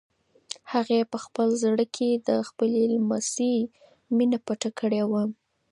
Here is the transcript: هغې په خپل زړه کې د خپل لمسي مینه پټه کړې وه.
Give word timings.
هغې 0.71 0.99
په 1.11 1.17
خپل 1.25 1.47
زړه 1.63 1.85
کې 1.95 2.09
د 2.27 2.29
خپل 2.47 2.69
لمسي 2.93 3.55
مینه 4.15 4.39
پټه 4.45 4.69
کړې 4.79 5.01
وه. 5.11 5.23